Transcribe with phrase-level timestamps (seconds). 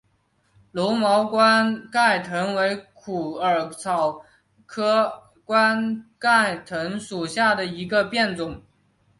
[0.71, 4.23] 柔毛冠盖藤为虎耳草
[4.65, 8.63] 科冠盖藤属下的一个变种。